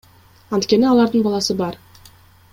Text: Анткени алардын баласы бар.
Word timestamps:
Анткени 0.57 0.87
алардын 0.93 1.27
баласы 1.29 1.59
бар. 1.61 1.81